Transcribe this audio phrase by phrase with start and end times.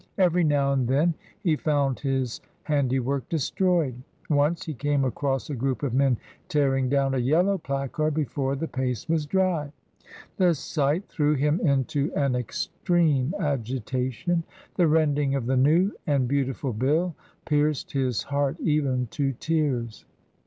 [0.17, 1.13] Every now and then
[1.43, 7.13] he found his handiwork destroyed; once he came across a group of men tearing down
[7.13, 9.71] a Yellow placard before the paste was dry.
[10.37, 14.43] The sight threw him into an extreme agitation;
[14.75, 17.13] the rending of the new and beautiful bill
[17.45, 20.05] pierced his heart even to tears.